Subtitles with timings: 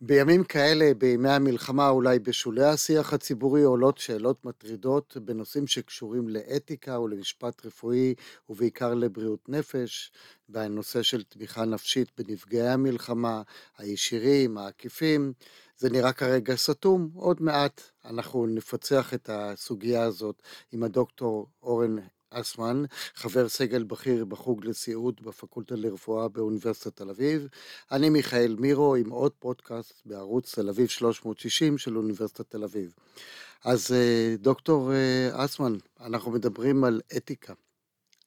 [0.00, 7.66] בימים כאלה, בימי המלחמה, אולי בשולי השיח הציבורי עולות שאלות מטרידות בנושאים שקשורים לאתיקה ולמשפט
[7.66, 8.14] רפואי,
[8.48, 10.12] ובעיקר לבריאות נפש,
[10.48, 13.42] והנושא של תמיכה נפשית בנפגעי המלחמה,
[13.78, 15.32] הישירים, העקיפים.
[15.76, 20.42] זה נראה כרגע סתום, עוד מעט אנחנו נפצח את הסוגיה הזאת
[20.72, 21.96] עם הדוקטור אורן
[22.30, 22.84] אסמן,
[23.14, 27.48] חבר סגל בכיר בחוג לסיעוד בפקולטה לרפואה באוניברסיטת תל אביב.
[27.92, 32.94] אני מיכאל מירו עם עוד פודקאסט בערוץ תל אביב 360 של אוניברסיטת תל אביב.
[33.64, 37.54] אז אה, דוקטור אה, אסמן, אנחנו מדברים על אתיקה.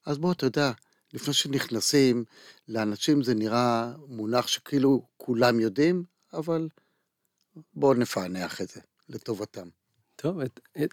[0.05, 0.71] אז בוא, אתה יודע,
[1.13, 2.25] לפני שנכנסים,
[2.67, 6.03] לאנשים זה נראה מונח שכאילו כולם יודעים,
[6.33, 6.69] אבל
[7.73, 9.67] בואו נפענח את זה לטובתם.
[10.21, 10.39] טוב,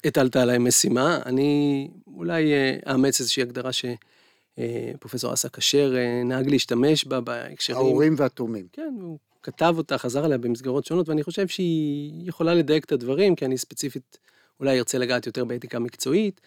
[0.05, 7.05] הטלת עליי משימה, אני אולי אה, אאמץ איזושהי הגדרה שפרופסור אסא כשר אה, נהג להשתמש
[7.05, 7.79] בה בהקשרים.
[7.79, 8.67] האורים והתומים.
[8.73, 13.37] כן, הוא כתב אותה, חזר עליה במסגרות שונות, ואני חושב שהיא יכולה לדייק את הדברים,
[13.37, 14.19] כי אני ספציפית
[14.61, 16.41] אולי ארצה לגעת יותר באתיקה מקצועית,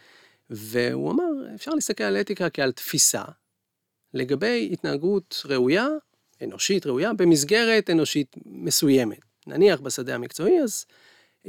[0.49, 3.23] והוא אמר, אפשר להסתכל על אתיקה כעל תפיסה
[4.13, 5.87] לגבי התנהגות ראויה,
[6.43, 9.19] אנושית ראויה, במסגרת אנושית מסוימת.
[9.47, 10.85] נניח בשדה המקצועי, אז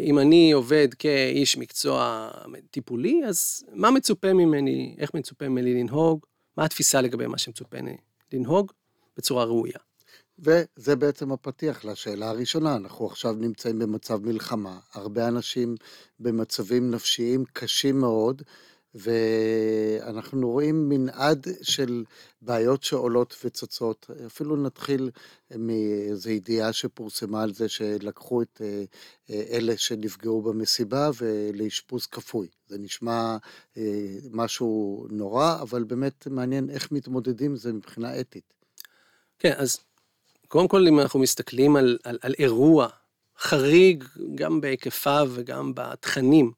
[0.04, 2.30] אם אני עובד כאיש מקצוע
[2.70, 6.26] טיפולי, אז מה מצופה ממני, איך מצופה ממני לנהוג,
[6.56, 7.96] מה התפיסה לגבי מה שמצופה ממני
[8.32, 8.72] לנהוג
[9.16, 9.78] בצורה ראויה.
[10.38, 15.74] וזה בעצם הפתיח לשאלה הראשונה, אנחנו עכשיו נמצאים במצב מלחמה, הרבה אנשים
[16.20, 18.42] במצבים נפשיים קשים מאוד,
[18.94, 22.04] ואנחנו רואים מנעד של
[22.42, 24.10] בעיות שעולות וצצות.
[24.26, 25.10] אפילו נתחיל
[25.56, 28.84] מאיזו ידיעה שפורסמה על זה שלקחו את אה,
[29.30, 32.48] אה, אלה שנפגעו במסיבה ולאשפוז כפוי.
[32.66, 33.36] זה נשמע
[33.76, 33.82] אה,
[34.30, 38.54] משהו נורא, אבל באמת מעניין איך מתמודדים עם זה מבחינה אתית.
[39.38, 39.78] כן, אז
[40.48, 42.88] קודם כל, אם אנחנו מסתכלים על, על, על אירוע
[43.38, 46.52] חריג, גם בהיקפיו וגם בתכנים,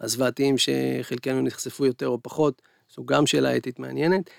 [0.00, 2.62] הזוועתיים שחלקנו נחשפו יותר או פחות,
[2.96, 4.30] זו גם שאלה אתית מעניינת.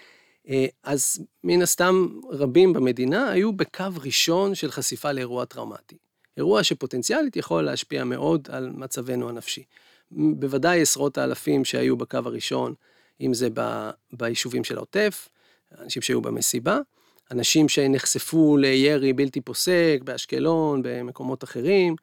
[0.50, 5.97] אה, אז מן הסתם רבים במדינה היו בקו ראשון של חשיפה לאירוע טראומטי.
[6.38, 9.63] אירוע שפוטנציאלית יכול להשפיע מאוד על מצבנו הנפשי.
[10.11, 12.73] בוודאי עשרות האלפים שהיו בקו הראשון,
[13.22, 15.29] אם זה ב, ביישובים של העוטף,
[15.79, 16.79] אנשים שהיו במסיבה,
[17.31, 21.95] אנשים שנחשפו לירי בלתי פוסק באשקלון, במקומות אחרים,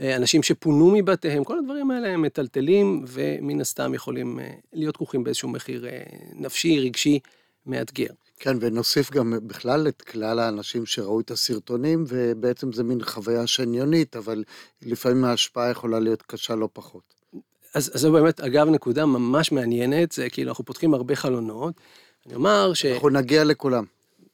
[0.00, 5.48] אנשים שפונו מבתיהם, כל הדברים האלה הם מטלטלים ומן הסתם יכולים אה, להיות כרוכים באיזשהו
[5.48, 7.18] מחיר אה, נפשי, רגשי,
[7.66, 8.08] מאתגר.
[8.38, 14.16] כן, ונוסיף גם בכלל את כלל האנשים שראו את הסרטונים, ובעצם זה מין חוויה שניונית,
[14.16, 14.44] אבל
[14.82, 17.14] לפעמים ההשפעה יכולה להיות קשה לא פחות.
[17.74, 21.74] אז, אז זו באמת, אגב, נקודה ממש מעניינת, זה כאילו אנחנו פותחים הרבה חלונות.
[22.26, 22.86] אני אומר ש...
[22.86, 23.84] אנחנו נגיע לכולם.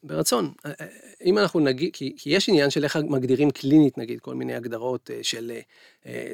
[0.02, 0.52] ברצון.
[0.66, 0.86] אה, אה,
[1.24, 5.10] אם אנחנו נגיד, כי, כי יש עניין של איך מגדירים קלינית, נגיד, כל מיני הגדרות
[5.10, 5.52] אה, של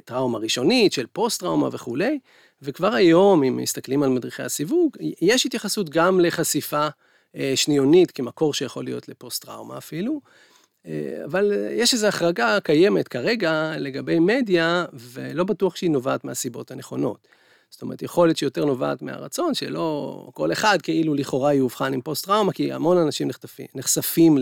[0.04, 2.18] טראומה ראשונית, של פוסט-טראומה וכולי,
[2.62, 6.88] וכבר היום, אם מסתכלים על מדריכי הסיווג, יש התייחסות גם לחשיפה
[7.54, 10.20] שניונית כמקור שיכול להיות לפוסט-טראומה אפילו,
[11.24, 17.28] אבל יש איזו החרגה קיימת כרגע לגבי מדיה, ולא בטוח שהיא נובעת מהסיבות הנכונות.
[17.76, 22.72] זאת אומרת, יכולת שיותר נובעת מהרצון, שלא כל אחד כאילו לכאורה יאובחן עם פוסט-טראומה, כי
[22.72, 24.38] המון אנשים נחטפים, נחשפים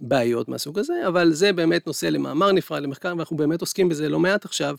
[0.00, 4.18] לבעיות מהסוג הזה, אבל זה באמת נושא למאמר נפרד, למחקר, ואנחנו באמת עוסקים בזה לא
[4.18, 4.76] מעט עכשיו,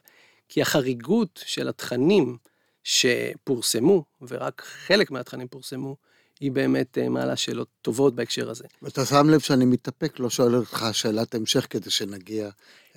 [0.49, 2.37] כי החריגות של התכנים
[2.83, 5.95] שפורסמו, ורק חלק מהתכנים פורסמו,
[6.41, 8.63] היא באמת אה, מעלה שאלות טובות בהקשר הזה.
[8.81, 12.49] ואתה שם לב שאני מתאפק, לא שואל אותך שאלת המשך כדי שנגיע.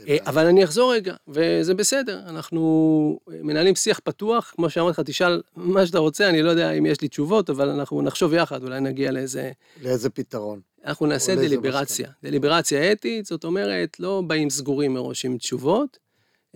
[0.09, 5.43] אה, אבל אני אחזור רגע, וזה בסדר, אנחנו מנהלים שיח פתוח, כמו שאמרתי לך, תשאל
[5.57, 8.81] מה שאתה רוצה, אני לא יודע אם יש לי תשובות, אבל אנחנו נחשוב יחד, אולי
[8.81, 9.51] נגיע לאיזה...
[9.83, 10.61] לאיזה פתרון.
[10.85, 12.09] אנחנו נעשה דליברציה.
[12.23, 15.99] דליברציה אתית, זאת אומרת, לא באים סגורים מראש עם תשובות,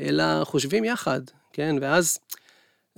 [0.01, 1.21] אלא חושבים יחד,
[1.53, 1.77] כן?
[1.81, 2.19] ואז...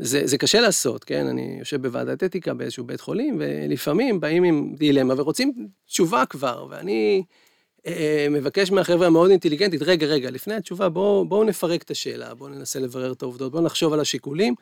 [0.02, 1.26] זה, זה קשה לעשות, כן?
[1.26, 5.52] אני יושב בוועדת אתיקה באיזשהו בית חולים, ולפעמים באים עם דילמה ורוצים
[5.86, 7.22] תשובה כבר, ואני
[7.86, 12.50] אה, מבקש מהחבר'ה המאוד אינטליגנטית, רגע, רגע, לפני התשובה בואו בוא נפרק את השאלה, בואו
[12.50, 14.54] ננסה לברר את העובדות, בואו נחשוב על השיקולים,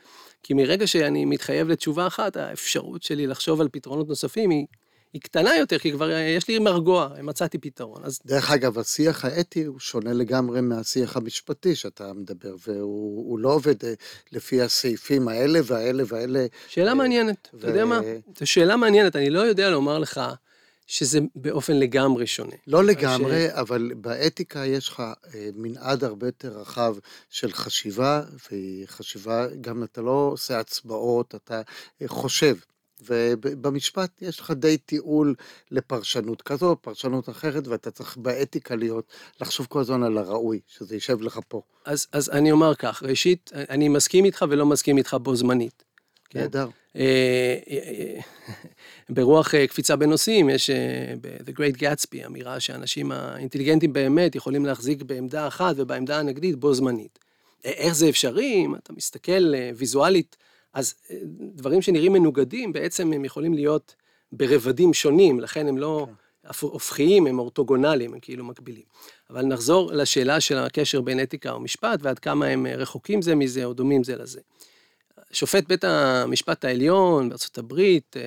[0.42, 4.66] כי מרגע שאני מתחייב לתשובה אחת, האפשרות שלי לחשוב על פתרונות נוספים היא
[5.12, 8.04] היא קטנה יותר, כי כבר יש לי מרגוע, מצאתי פתרון.
[8.04, 8.20] אז...
[8.26, 13.92] דרך אגב, השיח האתי הוא שונה לגמרי מהשיח המשפטי שאתה מדבר, והוא לא עובד אה,
[14.32, 16.46] לפי הסעיפים האלה והאלה והאלה.
[16.68, 17.58] שאלה אה, מעניינת, ו...
[17.58, 18.00] אתה יודע מה?
[18.38, 20.20] זו שאלה מעניינת, אני לא יודע לומר לך
[20.86, 22.56] שזה באופן לגמרי שונה.
[22.66, 23.50] לא לגמרי, ש...
[23.50, 25.00] אבל באתיקה יש לך
[25.34, 26.96] אה, מנעד הרבה יותר רחב
[27.30, 31.62] של חשיבה, והיא חשיבה, גם אתה לא עושה הצבעות, אתה
[32.06, 32.54] חושב.
[33.06, 35.34] ובמשפט יש לך די טיעול
[35.70, 39.04] לפרשנות כזו, פרשנות אחרת, ואתה צריך באתיקה להיות,
[39.40, 41.62] לחשוב כל הזמן על הראוי, שזה יישב לך פה.
[41.84, 45.84] אז, אז אני אומר כך, ראשית, אני מסכים איתך ולא מסכים איתך בו זמנית.
[46.30, 46.40] כן?
[46.40, 46.68] נהדר.
[49.10, 50.70] ברוח קפיצה בנושאים, יש
[51.20, 57.18] ב-The Great Gatsby אמירה שאנשים האינטליגנטים באמת יכולים להחזיק בעמדה אחת ובעמדה הנגדית בו זמנית.
[57.64, 58.62] איך זה אפשרי?
[58.64, 60.36] אם אתה מסתכל ויזואלית,
[60.78, 60.94] אז
[61.54, 63.94] דברים שנראים מנוגדים, בעצם הם יכולים להיות
[64.32, 66.12] ברבדים שונים, לכן הם לא כן.
[66.60, 68.82] הופכיים, הם אורתוגונליים, הם כאילו מקבילים.
[69.30, 73.72] אבל נחזור לשאלה של הקשר בין אתיקה ומשפט, ועד כמה הם רחוקים זה מזה או
[73.72, 74.40] דומים זה לזה.
[75.32, 78.22] שופט בית המשפט העליון בארצות הברית, אה,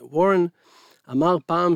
[0.00, 0.46] וורן,
[1.10, 1.74] אמר פעם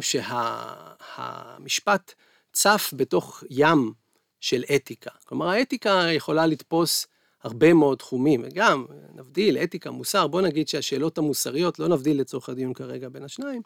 [1.11, 2.15] שהמשפט
[2.53, 3.93] צף בתוך ים
[4.41, 5.11] של אתיקה.
[5.25, 7.07] כלומר, האתיקה יכולה לתפוס
[7.43, 8.85] הרבה מאוד תחומים, וגם,
[9.15, 13.63] נבדיל, אתיקה, מוסר, בוא נגיד שהשאלות המוסריות, לא נבדיל לצורך הדיון כרגע בין השניים,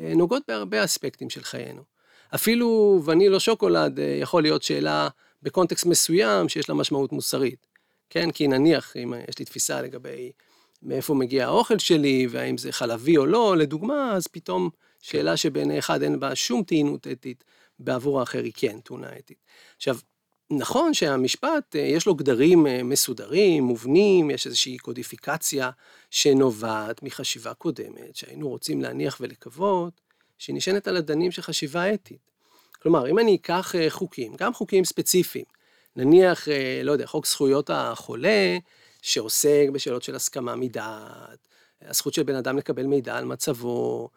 [0.00, 1.82] אה, נוגעות בהרבה אספקטים של חיינו.
[2.34, 5.08] אפילו וניל או שוקולד אה, יכול להיות שאלה
[5.42, 7.66] בקונטקסט מסוים שיש לה משמעות מוסרית.
[8.10, 8.30] כן?
[8.30, 10.32] כי נניח, אם יש לי תפיסה לגבי
[10.82, 16.02] מאיפה מגיע האוכל שלי, והאם זה חלבי או לא, לדוגמה, אז פתאום שאלה שבעיני אחד
[16.02, 17.44] אין בה שום טעינות אתית,
[17.78, 19.38] בעבור האחר היא כן טעונה אתית.
[19.76, 19.96] עכשיו,
[20.50, 25.70] נכון שהמשפט, אה, יש לו גדרים אה, מסודרים, מובנים, יש איזושהי קודיפיקציה
[26.10, 30.00] שנובעת מחשיבה קודמת, שהיינו רוצים להניח ולקוות,
[30.38, 32.30] שנשענת על אדנים של חשיבה אתית.
[32.82, 35.44] כלומר, אם אני אקח אה, חוקים, גם חוקים ספציפיים,
[35.96, 36.48] נניח,
[36.84, 38.56] לא יודע, חוק זכויות החולה,
[39.02, 41.48] שעוסק בשאלות של הסכמה מדעת,
[41.82, 44.08] הזכות של בן אדם לקבל מידע על מצבו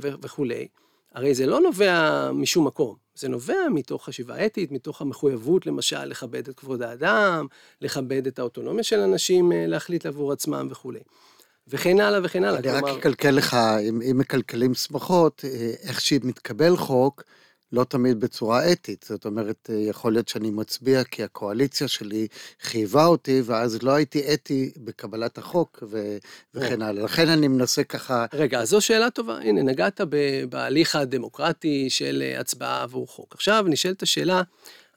[0.00, 0.68] וכולי,
[1.14, 6.48] הרי זה לא נובע משום מקום, זה נובע מתוך חשיבה אתית, מתוך המחויבות למשל לכבד
[6.48, 7.46] את כבוד האדם,
[7.80, 11.00] לכבד את האוטונומיה של אנשים אה, להחליט עבור עצמם וכולי.
[11.68, 12.58] וכן הלאה וכן הלאה.
[12.58, 13.56] אני רק אקלקל לך,
[13.88, 15.44] אם מקלקלים שמחות,
[15.82, 17.22] איך שמתקבל חוק,
[17.72, 22.26] לא תמיד בצורה אתית, זאת אומרת, יכול להיות שאני מצביע כי הקואליציה שלי
[22.60, 26.16] חייבה אותי, ואז לא הייתי אתי בקבלת החוק ו...
[26.54, 27.04] וכן הלאה.
[27.04, 28.26] לכן אני מנסה ככה...
[28.32, 29.38] רגע, אז זו שאלה טובה.
[29.38, 30.00] הנה, נגעת
[30.48, 33.34] בהליך הדמוקרטי של הצבעה עבור חוק.
[33.34, 34.42] עכשיו נשאלת השאלה,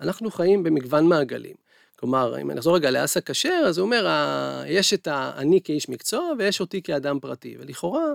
[0.01, 1.56] אנחנו חיים במגוון מעגלים.
[1.95, 4.07] כלומר, אם נחזור רגע לאסא כשר, אז הוא אומר,
[4.68, 7.56] יש את אני כאיש מקצוע ויש אותי כאדם פרטי.
[7.59, 8.06] ולכאורה,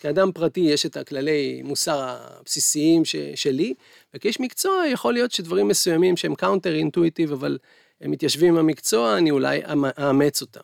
[0.00, 3.74] כאדם פרטי יש את הכללי מוסר הבסיסיים ש, שלי,
[4.14, 7.58] וכאיש מקצוע יכול להיות שדברים מסוימים שהם counterintuitive, אבל
[8.00, 9.60] הם מתיישבים עם המקצוע, אני אולי
[9.98, 10.60] אאמץ אותם.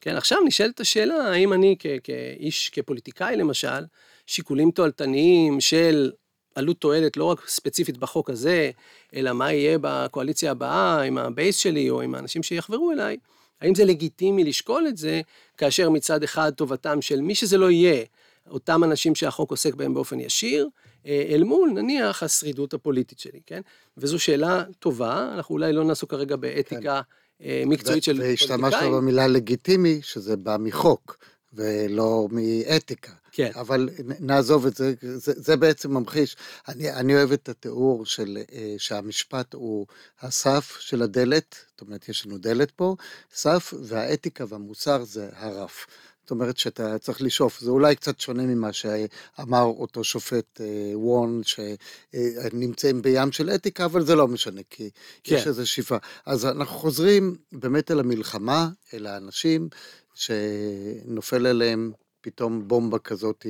[0.00, 3.84] כן, עכשיו נשאלת השאלה, האם אני כ, כאיש, כפוליטיקאי למשל,
[4.26, 6.12] שיקולים תועלתניים של
[6.54, 8.70] עלות תועלת לא רק ספציפית בחוק הזה,
[9.14, 13.16] אלא מה יהיה בקואליציה הבאה עם ה base שלי או עם האנשים שיחברו אליי,
[13.60, 15.20] האם זה לגיטימי לשקול את זה,
[15.56, 18.04] כאשר מצד אחד טובתם של מי שזה לא יהיה,
[18.50, 20.68] אותם אנשים שהחוק עוסק בהם באופן ישיר,
[21.06, 23.60] אה, אל מול נניח השרידות הפוליטית שלי, כן?
[23.96, 27.00] וזו שאלה טובה, אנחנו אולי לא נעסוק כרגע באתיקה
[27.38, 27.44] כן.
[27.66, 28.60] מקצועית של פוליטיקאים.
[28.60, 31.16] והשתמשנו במילה לגיטימי, שזה בא מחוק,
[31.52, 33.12] ולא מאתיקה.
[33.32, 33.50] כן.
[33.54, 33.88] אבל
[34.20, 36.36] נעזוב את זה, זה, זה בעצם ממחיש.
[36.68, 39.86] אני, אני אוהב את התיאור של, אה, שהמשפט הוא
[40.20, 42.96] הסף של הדלת, זאת אומרת, יש לנו דלת פה,
[43.34, 45.86] סף, והאתיקה והמוסר זה הרף.
[46.30, 51.40] זאת אומרת שאתה צריך לשאוף, זה אולי קצת שונה ממה שאמר אותו שופט אה, וון,
[51.44, 54.90] שנמצאים בים של אתיקה, אבל זה לא משנה, כי
[55.24, 55.34] כן.
[55.34, 55.96] יש איזו שאיפה.
[56.26, 59.68] אז אנחנו חוזרים באמת אל המלחמה, אל האנשים
[60.14, 63.46] שנופל עליהם פתאום בומבה כזאת,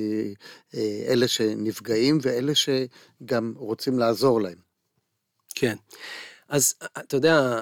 [0.73, 4.59] אה, אלה שנפגעים ואלה שגם רוצים לעזור להם.
[5.55, 5.75] כן.
[6.49, 7.61] אז אתה יודע,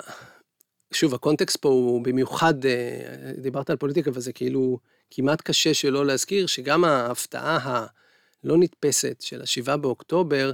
[0.94, 4.80] שוב, הקונטקסט פה הוא במיוחד, אה, דיברת על פוליטיקה וזה כאילו
[5.12, 10.52] כמעט קשה שלא להזכיר שגם ההפתעה הלא נתפסת של השבעה באוקטובר,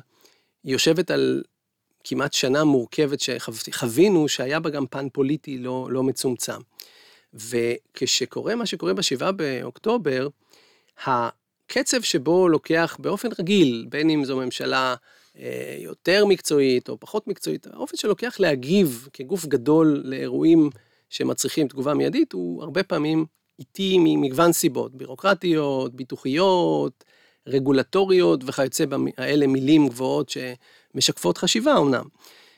[0.63, 1.43] היא יושבת על
[2.03, 6.59] כמעט שנה מורכבת שחווינו, שהיה בה גם פן פוליטי לא, לא מצומצם.
[7.33, 10.27] וכשקורה מה שקורה בשבעה באוקטובר,
[11.05, 14.95] הקצב שבו לוקח באופן רגיל, בין אם זו ממשלה
[15.38, 20.69] אה, יותר מקצועית או פחות מקצועית, האופן שלוקח להגיב כגוף גדול לאירועים
[21.09, 23.25] שמצריכים תגובה מיידית, הוא הרבה פעמים
[23.59, 27.03] איטי ממגוון סיבות, בירוקרטיות, ביטוחיות,
[27.47, 32.05] רגולטוריות וכיוצא באלה מילים גבוהות שמשקפות חשיבה אמנם.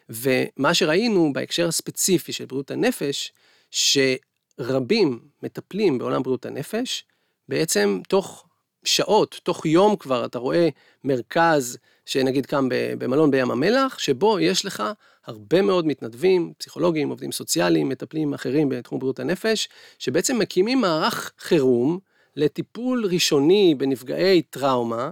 [0.09, 3.33] ומה שראינו בהקשר הספציפי של בריאות הנפש,
[3.71, 7.03] שרבים מטפלים בעולם בריאות הנפש,
[7.49, 8.46] בעצם תוך
[8.87, 10.69] שעות, תוך יום כבר, אתה רואה
[11.03, 14.83] מרכז שנגיד קם במלון בים המלח, שבו יש לך
[15.25, 21.99] הרבה מאוד מתנדבים, פסיכולוגים, עובדים סוציאליים, מטפלים אחרים בתחום בריאות הנפש, שבעצם מקימים מערך חירום
[22.35, 25.09] לטיפול ראשוני בנפגעי טראומה,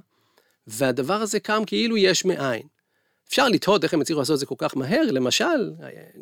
[0.67, 2.67] והדבר הזה קם כאילו יש מאין.
[3.27, 5.71] אפשר לתהות איך הם הצליחו לעשות את זה כל כך מהר, למשל,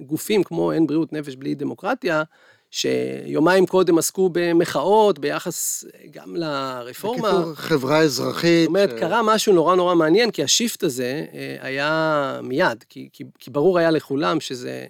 [0.06, 2.24] גופים כמו אין בריאות נפש בלי דמוקרטיה,
[2.74, 7.32] שיומיים קודם עסקו במחאות ביחס גם לרפורמה.
[7.32, 8.62] בקיצור, חברה אזרחית.
[8.62, 9.00] זאת אומרת.
[9.00, 13.78] קרה משהו נורא נורא מעניין, כי השיפט הזה אה, היה מיד, כי, כי, כי ברור
[13.78, 14.88] היה לכולם שזה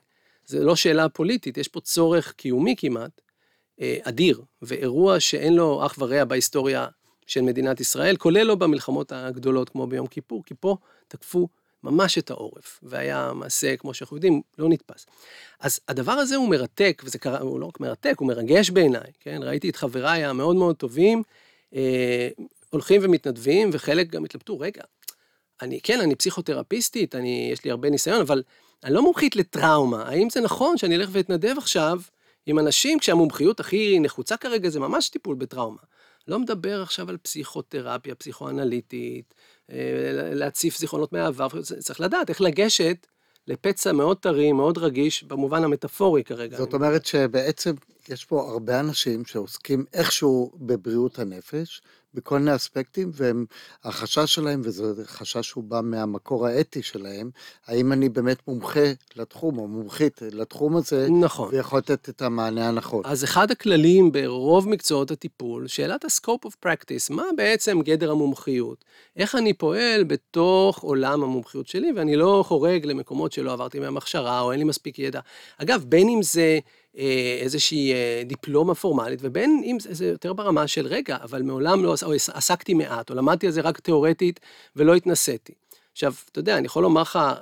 [0.53, 3.21] לא שאלה פוליטית, יש פה צורך קיומי כמעט,
[3.81, 6.87] אה, אדיר, ואירוע שאין לו אח ורע בהיסטוריה
[7.27, 11.47] של מדינת ישראל, כולל לא במלחמות הגדולות כמו ביום כיפור, כי פה תקפו
[11.83, 15.05] ממש את העורף, והיה מעשה, כמו שאנחנו יודעים, לא נתפס.
[15.59, 19.39] אז הדבר הזה הוא מרתק, וזה קרה, הוא לא רק מרתק, הוא מרגש בעיניי, כן?
[19.43, 21.23] ראיתי את חבריי המאוד מאוד טובים,
[21.75, 22.29] אה,
[22.69, 24.81] הולכים ומתנדבים, וחלק גם התלבטו, רגע,
[25.61, 28.43] אני, כן, אני פסיכותרפיסטית, אני, יש לי הרבה ניסיון, אבל
[28.83, 30.03] אני לא מומחית לטראומה.
[30.03, 31.99] האם זה נכון שאני אלך ואתנדב עכשיו
[32.45, 35.77] עם אנשים כשהמומחיות הכי נחוצה כרגע זה ממש טיפול בטראומה?
[36.27, 39.33] לא מדבר עכשיו על פסיכותרפיה, פסיכואנליטית,
[39.71, 39.75] אה,
[40.33, 41.47] להציף זיכרונות מהעבר,
[41.79, 43.07] צריך לדעת איך לגשת
[43.47, 46.57] לפצע מאוד טרי, מאוד רגיש, במובן המטאפורי כרגע.
[46.57, 47.73] זאת אומרת שבעצם
[48.09, 51.81] יש פה הרבה אנשים שעוסקים איכשהו בבריאות הנפש,
[52.15, 53.11] בכל מיני אספקטים,
[53.83, 57.29] והחשש שלהם, וזה חשש שהוא בא מהמקור האתי שלהם,
[57.67, 61.49] האם אני באמת מומחה לתחום, או מומחית לתחום הזה, נכון.
[61.51, 63.01] ויכול לתת את המענה הנכון.
[63.05, 68.85] אז אחד הכללים ברוב מקצועות הטיפול, שאלת ה-scope of practice, מה בעצם גדר המומחיות?
[69.15, 74.41] איך אני פועל בתוך עולם המומחיות שלי, ואני לא חורג למקומות שלא עברתי מהם הכשרה,
[74.41, 75.19] או אין לי מספיק ידע.
[75.57, 76.59] אגב, בין אם זה...
[76.97, 81.95] אה, איזושהי אה, דיפלומה פורמלית, ובין אם זה יותר ברמה של רגע, אבל מעולם לא,
[82.03, 84.39] או עסקתי מעט, או למדתי על זה רק תיאורטית
[84.75, 85.53] ולא התנסיתי.
[85.91, 87.33] עכשיו, אתה יודע, אני יכול לומר לך אה,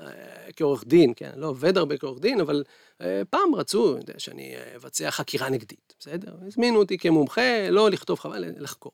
[0.56, 2.64] כעורך דין, כן, לא עובד הרבה כעורך דין, אבל
[3.30, 6.32] פעם רצו יודע, שאני אבצע חקירה נגדית, בסדר?
[6.48, 8.92] הזמינו אותי כמומחה, לא לכתוב חבל, לחקור.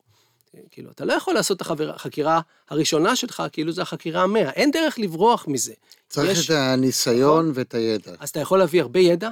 [0.70, 4.98] כאילו, אתה לא יכול לעשות את החקירה הראשונה שלך, כאילו זו החקירה המאה, אין דרך
[4.98, 5.72] לברוח מזה.
[6.08, 6.50] צריך יש...
[6.50, 7.52] את הניסיון נכון?
[7.54, 8.12] ואת הידע.
[8.20, 9.30] אז אתה יכול להביא הרבה ידע,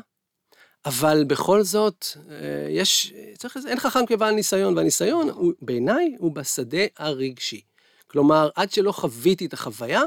[0.86, 6.84] אבל בכל זאת, אה, יש, צריך, אין חכם כבעל ניסיון, והניסיון, הוא, בעיניי, הוא בשדה
[6.98, 7.60] הרגשי.
[8.06, 10.02] כלומר, עד שלא חוויתי את החוויה,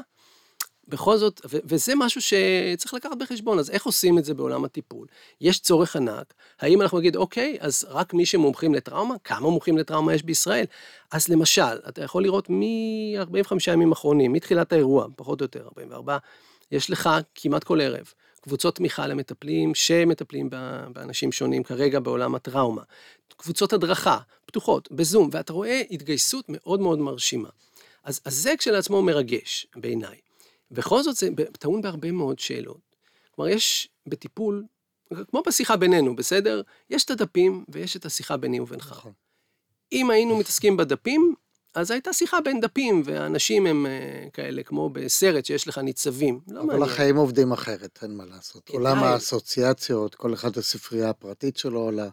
[0.88, 5.08] בכל זאת, ו- וזה משהו שצריך לקחת בחשבון, אז איך עושים את זה בעולם הטיפול?
[5.42, 10.14] יש צורך ענק, האם אנחנו נגיד, אוקיי, אז רק מי שמומחים לטראומה, כמה מומחים לטראומה
[10.14, 10.66] יש בישראל?
[11.12, 16.18] אז למשל, אתה יכול לראות מ-45 ימים אחרונים, מתחילת האירוע, פחות או יותר, 44,
[16.72, 18.14] יש לך כמעט כל ערב.
[18.42, 20.50] קבוצות תמיכה למטפלים שמטפלים
[20.94, 22.82] באנשים שונים כרגע בעולם הטראומה.
[23.38, 27.50] קבוצות הדרכה, פתוחות, בזום, ואתה רואה התגייסות מאוד מאוד מרשימה.
[28.04, 30.18] אז, אז זה כשלעצמו מרגש בעיניי.
[30.72, 32.96] בכל זאת זה טעון בהרבה מאוד שאלות.
[33.36, 34.66] כלומר, יש בטיפול,
[35.32, 36.62] כמו בשיחה בינינו, בסדר?
[36.90, 38.92] יש את הדפים ויש את השיחה ביני ובינך.
[38.92, 39.12] נכון.
[39.92, 41.36] אם היינו מתעסקים בדפים,
[41.80, 46.40] אז הייתה שיחה בין דפים, והאנשים הם uh, כאלה, כמו בסרט שיש לך ניצבים.
[46.48, 46.84] לא אבל מעניין.
[46.84, 48.64] החיים עובדים אחרת, אין מה לעשות.
[48.66, 48.78] כדאי.
[48.78, 52.10] עולם האסוציאציות, כל אחד הספרייה הפרטית שלו עולה.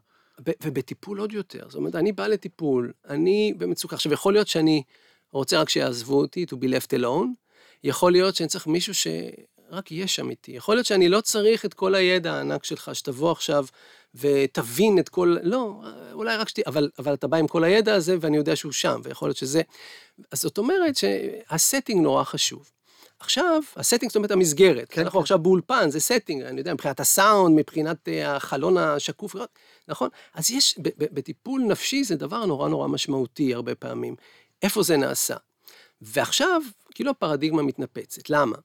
[0.62, 1.64] ובטיפול עוד יותר.
[1.66, 3.96] זאת אומרת, אני בא לטיפול, אני במצוקה.
[3.96, 4.82] עכשיו, יכול להיות שאני
[5.32, 7.28] רוצה רק שיעזבו אותי, to be left alone,
[7.84, 8.94] יכול להיות שאני צריך מישהו
[9.70, 10.52] שרק יהיה שם איתי.
[10.52, 13.66] יכול להיות שאני לא צריך את כל הידע הענק שלך, שתבוא עכשיו
[14.14, 15.82] ותבין את כל, לא,
[16.12, 19.00] אולי רק שתהיה, אבל, אבל אתה בא עם כל הידע הזה ואני יודע שהוא שם,
[19.04, 19.62] ויכול להיות שזה...
[20.32, 22.70] אז זאת אומרת שהסטינג נורא חשוב.
[23.20, 25.22] עכשיו, ה setting זאת אומרת המסגרת, כן, אנחנו כן.
[25.22, 29.36] עכשיו באולפן, זה setting, אני יודע, מבחינת הסאונד, מבחינת אה, החלון השקוף,
[29.88, 30.08] נכון?
[30.34, 34.16] אז יש, בטיפול נפשי זה דבר נורא נורא משמעותי הרבה פעמים.
[34.62, 35.36] איפה זה נעשה?
[36.00, 36.62] ועכשיו,
[36.94, 38.56] כאילו הפרדיגמה מתנפצת, למה?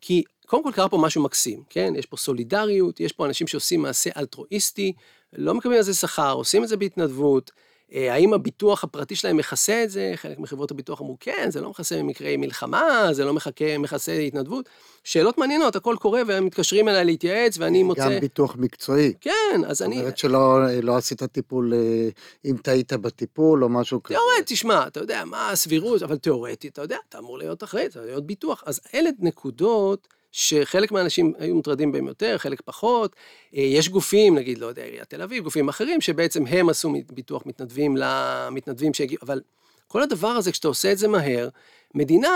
[0.00, 1.92] כי קודם כל קרה פה משהו מקסים, כן?
[1.96, 4.92] יש פה סולידריות, יש פה אנשים שעושים מעשה אלטרואיסטי,
[5.32, 7.50] לא מקבלים על זה שכר, עושים את זה בהתנדבות.
[7.92, 10.12] אה, האם הביטוח הפרטי שלהם מכסה את זה?
[10.16, 14.68] חלק מחברות הביטוח אמרו, כן, זה לא מכסה במקרי מלחמה, זה לא מחכה, מכסה התנדבות.
[15.04, 18.04] שאלות מעניינות, הכל קורה והם מתקשרים אליי להתייעץ ואני מוצא...
[18.04, 19.12] גם ביטוח מקצועי.
[19.20, 19.94] כן, אז אני...
[19.94, 22.08] זאת אומרת שלא לא עשית טיפול, אה,
[22.44, 24.18] אם טעית בטיפול או משהו כזה.
[24.18, 28.00] תיאורטית, תשמע, אתה יודע, מה הסבירות, אבל תיאורטית, אתה יודע, אתה אמור להיות אחראי, אתה
[28.00, 28.62] להיות ביטוח.
[28.66, 33.16] אז אלה נקודות שחלק מהאנשים היו מוטרדים בהם יותר, חלק פחות.
[33.56, 37.42] אה, יש גופים, נגיד, לא יודע, עיריית תל אביב, גופים אחרים, שבעצם הם עשו ביטוח
[37.46, 39.40] מתנדבים למתנדבים שהגיעו, אבל
[39.88, 41.48] כל הדבר הזה, כשאתה עושה את זה מהר,
[41.94, 42.28] מדינה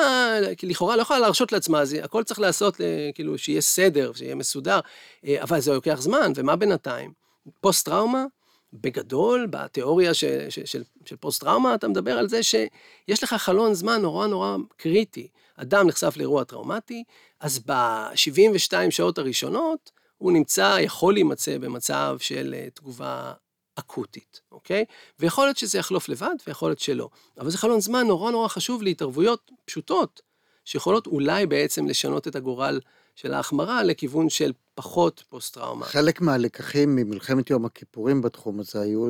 [0.62, 4.80] לכאורה לא יכולה להרשות לעצמה, זה הכל צריך לעשות, אה, כאילו, שיהיה סדר, שיהיה מסודר,
[5.26, 7.12] אה, אבל זה לוקח זמן, ומה בינתיים?
[7.61, 8.25] פוסט-טראומה,
[8.72, 14.02] בגדול, בתיאוריה ש, ש, של, של פוסט-טראומה, אתה מדבר על זה שיש לך חלון זמן
[14.02, 15.28] נורא נורא קריטי.
[15.56, 17.04] אדם נחשף לאירוע טראומטי,
[17.40, 23.32] אז ב-72 שעות הראשונות הוא נמצא, יכול להימצא במצב של אה, תגובה
[23.74, 24.84] אקוטית, אוקיי?
[25.18, 27.08] ויכול להיות שזה יחלוף לבד, ויכול להיות שלא.
[27.38, 30.20] אבל זה חלון זמן נורא נורא חשוב להתערבויות פשוטות,
[30.64, 32.80] שיכולות אולי בעצם לשנות את הגורל
[33.22, 35.86] של ההחמרה לכיוון של פחות פוסט-טראומה.
[35.86, 39.08] חלק מהלקחים ממלחמת יום הכיפורים בתחום הזה היו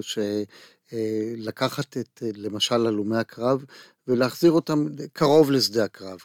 [0.92, 3.64] שלקחת את, למשל, הלומי הקרב
[4.08, 6.18] ולהחזיר אותם קרוב לשדה הקרב.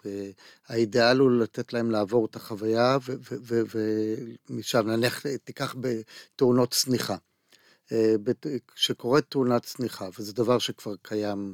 [0.68, 2.98] האידאל הוא לתת להם לעבור את החוויה,
[4.50, 7.16] ומשם נניח תיקח בתאונות צניחה.
[8.76, 11.54] כשקורית תאונת צניחה, וזה דבר שכבר קיים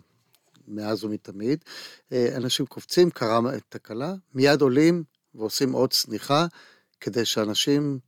[0.67, 1.63] מאז ומתמיד,
[2.11, 5.03] אנשים קופצים, קרה תקלה, מיד עולים
[5.35, 6.45] ועושים עוד צניחה,
[6.99, 7.99] כדי שאנשים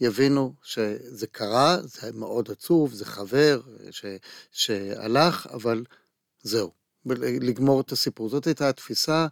[0.00, 4.04] יבינו שזה קרה, זה מאוד עצוב, זה חבר ש,
[4.52, 5.84] שהלך, אבל
[6.42, 6.70] זהו,
[7.40, 8.28] לגמור את הסיפור.
[8.28, 9.26] זאת הייתה התפיסה,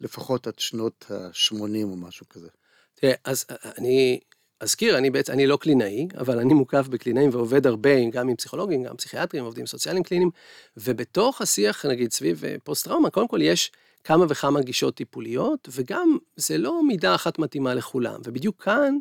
[0.00, 2.48] לפחות עד שנות ה-80 או משהו כזה.
[2.94, 3.44] תראה, אז
[3.78, 4.20] אני
[4.60, 8.82] אזכיר, אני בעצם, אני לא קלינאי, אבל אני מוקף בקלינאים ועובד הרבה, גם עם פסיכולוגים,
[8.82, 10.30] גם פסיכיאטרים, עובדים סוציאליים קליניים,
[10.76, 13.72] ובתוך השיח, נגיד, סביב פוסט-טראומה, קודם כל יש
[14.08, 18.20] כמה וכמה גישות טיפוליות, וגם זה לא מידה אחת מתאימה לכולם.
[18.24, 18.98] ובדיוק כאן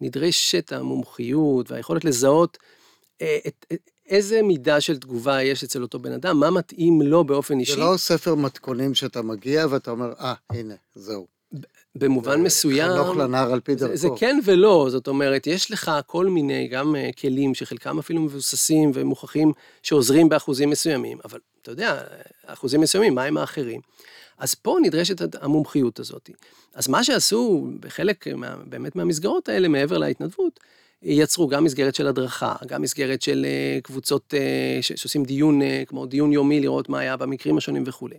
[0.00, 2.58] נדרשת המומחיות והיכולת לזהות
[3.22, 7.24] אה, את, את, איזה מידה של תגובה יש אצל אותו בן אדם, מה מתאים לו
[7.24, 7.72] באופן אישי.
[7.72, 11.26] זה לא ספר מתכונים שאתה מגיע ואתה אומר, אה, ah, הנה, זהו.
[11.94, 13.96] במובן מסוים, חנוך לנער על פי דרכו.
[13.96, 18.20] זה, זה כן ולא, זאת אומרת, יש לך כל מיני, גם אה, כלים שחלקם אפילו
[18.20, 22.02] מבוססים ומוכחים שעוזרים באחוזים מסוימים, אבל אתה יודע,
[22.46, 23.80] אחוזים מסוימים, מה הם האחרים?
[24.38, 26.30] אז פה נדרשת המומחיות הזאת.
[26.74, 30.60] אז מה שעשו בחלק מה, באמת מהמסגרות האלה, מעבר להתנדבות,
[31.02, 36.06] יצרו גם מסגרת של הדרכה, גם מסגרת של אה, קבוצות אה, שעושים דיון, אה, כמו
[36.06, 38.16] דיון יומי, לראות מה היה במקרים השונים וכולי.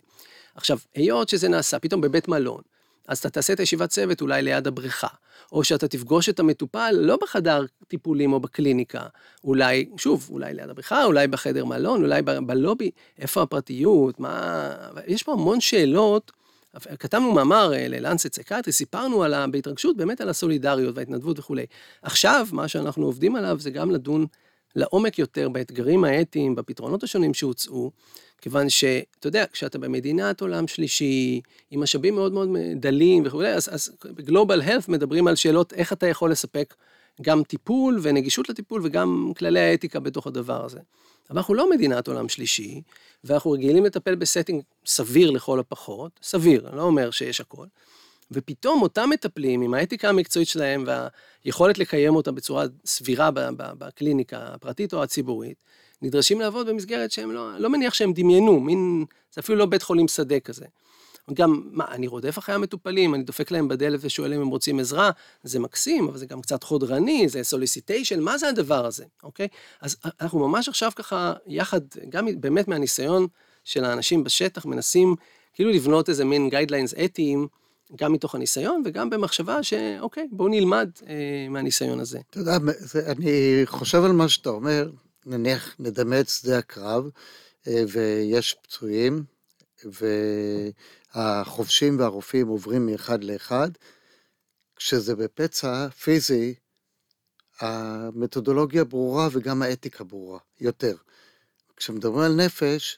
[0.56, 2.62] עכשיו, היות שזה נעשה פתאום בבית מלון,
[3.08, 5.08] אז אתה תעשה את הישיבת צוות אולי ליד הבריכה,
[5.52, 9.04] או שאתה תפגוש את המטופל לא בחדר טיפולים או בקליניקה,
[9.44, 14.72] אולי, שוב, אולי ליד הבריכה, אולי בחדר מלון, אולי בלובי, איפה הפרטיות, מה...
[15.08, 16.32] יש פה המון שאלות.
[17.00, 21.66] כתבנו מאמר אה, ל Lancet Psychiatry, סיפרנו על, בהתרגשות באמת על הסולידריות וההתנדבות וכולי.
[22.02, 24.26] עכשיו, מה שאנחנו עובדים עליו זה גם לדון
[24.76, 27.92] לעומק יותר באתגרים האתיים, בפתרונות השונים שהוצאו,
[28.42, 33.92] כיוון שאתה יודע, כשאתה במדינת עולם שלישי, עם משאבים מאוד מאוד דלים וכולי, אז, אז
[34.06, 36.74] ב global health מדברים על שאלות איך אתה יכול לספק
[37.22, 40.80] גם טיפול ונגישות לטיפול וגם כללי האתיקה בתוך הדבר הזה.
[41.30, 42.82] אבל אנחנו לא מדינת עולם שלישי,
[43.24, 47.66] ואנחנו רגילים לטפל ב setting סביר לכל הפחות, סביר, אני לא אומר שיש הכל,
[48.32, 55.04] ופתאום אותם מטפלים עם האתיקה המקצועית שלהם והיכולת לקיים אותה בצורה סבירה בקליניקה הפרטית או
[55.04, 55.58] הציבורית,
[56.02, 60.08] נדרשים לעבוד במסגרת שהם לא, לא מניח שהם דמיינו, מין, זה אפילו לא בית חולים
[60.08, 60.66] שדה כזה.
[61.34, 65.12] גם, מה, אני רודף אחרי המטופלים, אני דופק להם בדלת ושואל אם הם רוצים עזרה,
[65.44, 69.48] זה מקסים, אבל זה גם קצת חודרני, זה solicitation, מה זה הדבר הזה, אוקיי?
[69.82, 73.28] אז אנחנו ממש עכשיו ככה, יחד, גם באמת מהניסיון
[73.64, 75.16] של האנשים בשטח, מנסים
[75.54, 77.48] כאילו לבנות איזה מין guidelines אתיים,
[77.96, 82.20] גם מתוך הניסיון וגם במחשבה שאוקיי, בואו נלמד אה, מהניסיון הזה.
[82.30, 82.58] אתה יודע,
[83.08, 84.90] אני חושב על מה שאתה אומר,
[85.30, 87.10] נניח נדמה את שדה הקרב,
[87.68, 89.24] אה, ויש פצועים,
[91.16, 93.70] והחובשים והרופאים עוברים מאחד לאחד,
[94.76, 96.56] כשזה בפצע פיזי,
[97.60, 100.96] המתודולוגיה ברורה וגם האתיקה ברורה, יותר.
[101.76, 102.98] כשמדברים על נפש,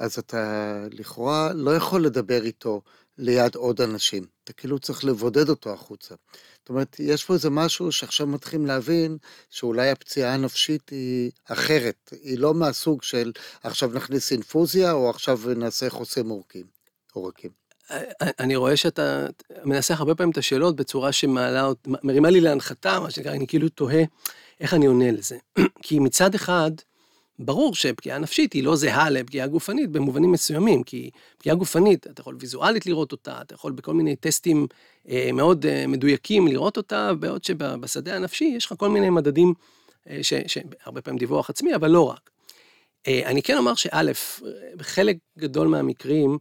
[0.00, 2.82] אז אתה לכאורה לא יכול לדבר איתו
[3.18, 4.26] ליד עוד אנשים.
[4.44, 6.14] אתה כאילו צריך לבודד אותו החוצה.
[6.68, 9.18] זאת אומרת, יש פה איזה משהו שעכשיו מתחילים להבין
[9.50, 12.12] שאולי הפציעה הנפשית היא אחרת.
[12.22, 16.66] היא לא מהסוג של עכשיו נכניס אינפוזיה, או עכשיו נעשה חוסם עורקים,
[17.12, 17.50] עורקים.
[18.40, 19.26] אני רואה שאתה
[19.64, 24.02] מנסח הרבה פעמים את השאלות בצורה שמעלה, מרימה לי להנחתה, מה שנקרא, אני כאילו תוהה
[24.60, 25.36] איך אני עונה לזה.
[25.82, 26.70] כי מצד אחד,
[27.38, 32.36] ברור שפגיעה נפשית היא לא זהה לפגיעה גופנית במובנים מסוימים, כי פגיעה גופנית, אתה יכול
[32.40, 34.66] ויזואלית לראות אותה, אתה יכול בכל מיני טסטים
[35.08, 39.54] אה, מאוד אה, מדויקים לראות אותה, בעוד שבשדה הנפשי יש לך כל מיני מדדים,
[40.08, 42.30] אה, שהרבה פעמים דיווח עצמי, אבל לא רק.
[43.08, 44.12] אני כן אומר שא',
[44.76, 46.38] בחלק גדול מהמקרים,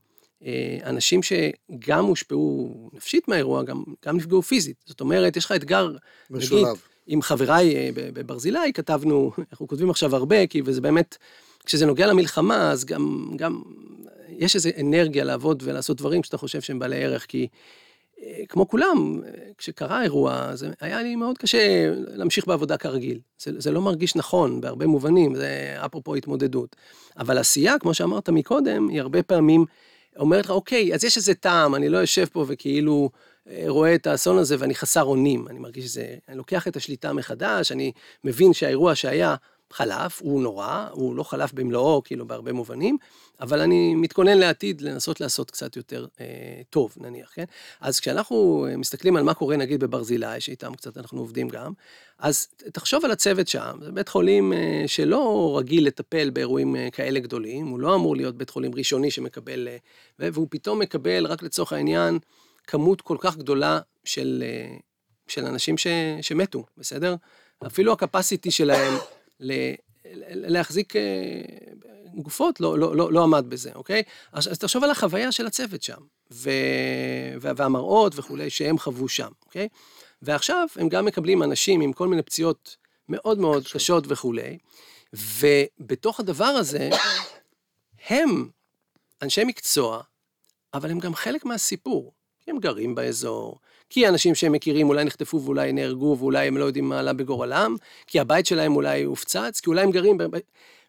[0.83, 4.83] אנשים שגם הושפעו נפשית מהאירוע, גם, גם נפגעו פיזית.
[4.85, 5.91] זאת אומרת, יש לך אתגר,
[6.29, 6.65] משולב.
[6.65, 11.17] נגיד, עם חבריי אה, בברזילי כתבנו, אנחנו כותבים עכשיו הרבה, כי וזה באמת,
[11.65, 13.61] כשזה נוגע למלחמה, אז גם, גם
[14.29, 17.47] יש איזו אנרגיה לעבוד ולעשות דברים שאתה חושב שהם בעלי ערך, כי
[18.21, 23.19] אה, כמו כולם, אה, כשקרה האירוע, זה היה לי מאוד קשה להמשיך בעבודה כרגיל.
[23.39, 26.75] זה, זה לא מרגיש נכון בהרבה מובנים, זה אפרופו התמודדות.
[27.17, 29.65] אבל עשייה, כמו שאמרת מקודם, היא הרבה פעמים
[30.17, 33.09] אומרת לך, אוקיי, אז יש איזה טעם, אני לא יושב פה וכאילו...
[33.67, 37.71] רואה את האסון הזה ואני חסר אונים, אני מרגיש שזה, אני לוקח את השליטה מחדש,
[37.71, 37.91] אני
[38.23, 39.35] מבין שהאירוע שהיה
[39.73, 42.97] חלף, הוא נורא, הוא לא חלף במלואו, כאילו, בהרבה מובנים,
[43.41, 46.25] אבל אני מתכונן לעתיד לנסות לעשות קצת יותר אה,
[46.69, 47.43] טוב, נניח, כן?
[47.81, 51.73] אז כשאנחנו מסתכלים על מה קורה, נגיד, בברזילי, שאיתם קצת אנחנו עובדים גם,
[52.19, 57.19] אז תחשוב על הצוות שם, זה בית חולים אה, שלא רגיל לטפל באירועים אה, כאלה
[57.19, 59.77] גדולים, הוא לא אמור להיות בית חולים ראשוני שמקבל, אה,
[60.19, 62.19] והוא פתאום מקבל, רק לצורך העניין,
[62.67, 64.77] כמות כל כך גדולה של, אה,
[65.27, 65.87] של אנשים ש,
[66.21, 67.15] שמתו, בסדר?
[67.67, 68.93] אפילו הקפסיטי שלהם
[69.39, 69.51] ל,
[70.31, 71.01] להחזיק אה,
[72.15, 74.03] גופות לא, לא, לא, לא עמד בזה, אוקיי?
[74.31, 76.01] אז, אז תחשוב על החוויה של הצוות שם,
[76.31, 76.49] ו,
[77.41, 79.67] והמראות וכולי שהם חוו שם, אוקיי?
[80.21, 82.77] ועכשיו הם גם מקבלים אנשים עם כל מיני פציעות
[83.09, 84.57] מאוד מאוד קשות, קשות וכולי,
[85.13, 86.89] ובתוך הדבר הזה,
[88.09, 88.49] הם
[89.21, 90.01] אנשי מקצוע,
[90.73, 92.13] אבל הם גם חלק מהסיפור.
[92.47, 96.65] כי הם גרים באזור, כי אנשים שהם מכירים אולי נחטפו ואולי נהרגו ואולי הם לא
[96.65, 97.75] יודעים מה עלה בגורלם,
[98.07, 100.17] כי הבית שלהם אולי הופצץ, כי אולי הם גרים...
[100.17, 100.23] ב...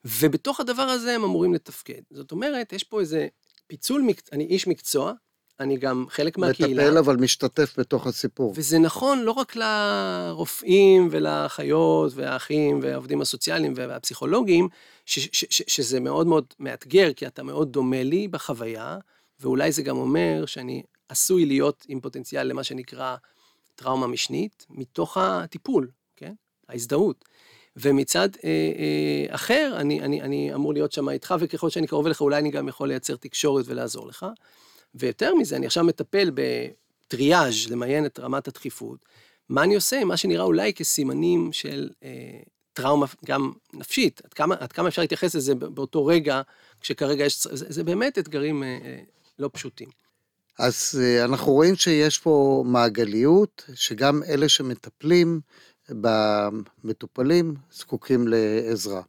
[0.04, 2.00] ובתוך הדבר הזה הם אמורים לתפקד.
[2.10, 3.26] זאת אומרת, יש פה איזה
[3.66, 4.20] פיצול, מק...
[4.32, 5.12] אני איש מקצוע,
[5.60, 6.82] אני גם חלק מהקהילה.
[6.84, 8.52] מטפל אבל משתתף בתוך הסיפור.
[8.56, 14.68] וזה נכון לא רק לרופאים ולאחיות והאחים והעובדים הסוציאליים והפסיכולוגים,
[15.06, 18.98] ש- ש- ש- שזה מאוד מאוד מאתגר, כי אתה מאוד דומה לי בחוויה,
[19.40, 23.16] ואולי זה גם אומר שאני עשוי להיות עם פוטנציאל למה שנקרא
[23.74, 26.32] טראומה משנית, מתוך הטיפול, כן?
[26.68, 27.24] ההזדהות.
[27.76, 32.20] ומצד אה, אה, אחר, אני, אני, אני אמור להיות שם איתך, וככל שאני קרוב אליך,
[32.20, 34.26] אולי אני גם יכול לייצר תקשורת ולעזור לך.
[34.94, 39.04] ויותר מזה, אני עכשיו מטפל בטריאז', למיין את רמת הדחיפות.
[39.48, 40.04] מה אני עושה?
[40.04, 42.40] מה שנראה אולי כסימנים של אה,
[42.72, 44.20] טראומה גם נפשית.
[44.24, 46.42] עד כמה, עד כמה אפשר להתייחס לזה באותו רגע,
[46.80, 47.46] כשכרגע יש...
[47.46, 49.00] זה, זה באמת אתגרים אה, אה,
[49.38, 49.88] לא פשוטים.
[50.58, 55.40] אז אה, אנחנו רואים שיש פה מעגליות, שגם אלה שמטפלים
[55.88, 59.02] במטופלים זקוקים לעזרה.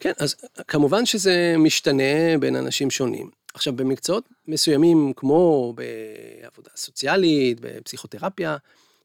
[0.00, 0.34] כן, אז
[0.68, 3.30] כמובן שזה משתנה בין אנשים שונים.
[3.54, 8.56] עכשיו, במקצועות מסוימים, כמו בעבודה סוציאלית, בפסיכותרפיה,